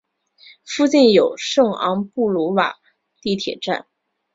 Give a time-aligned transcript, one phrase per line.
[0.65, 2.73] 附近有圣昂布鲁瓦
[3.21, 3.85] 地铁站。